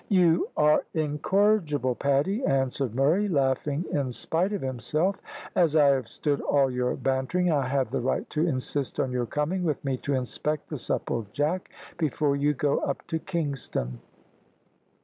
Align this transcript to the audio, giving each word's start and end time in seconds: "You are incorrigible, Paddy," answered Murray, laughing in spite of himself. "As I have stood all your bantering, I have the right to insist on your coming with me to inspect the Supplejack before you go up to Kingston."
"You 0.09 0.49
are 0.57 0.83
incorrigible, 0.95 1.93
Paddy," 1.93 2.43
answered 2.43 2.95
Murray, 2.95 3.27
laughing 3.27 3.85
in 3.91 4.11
spite 4.11 4.51
of 4.51 4.61
himself. 4.63 5.21
"As 5.55 5.75
I 5.75 5.89
have 5.89 6.07
stood 6.07 6.41
all 6.41 6.71
your 6.71 6.95
bantering, 6.95 7.51
I 7.51 7.67
have 7.67 7.91
the 7.91 8.01
right 8.01 8.27
to 8.31 8.47
insist 8.47 8.99
on 8.99 9.11
your 9.11 9.27
coming 9.27 9.63
with 9.63 9.85
me 9.85 9.97
to 9.97 10.15
inspect 10.15 10.69
the 10.69 10.77
Supplejack 10.79 11.67
before 11.99 12.35
you 12.35 12.55
go 12.55 12.79
up 12.79 13.05
to 13.09 13.19
Kingston." 13.19 13.99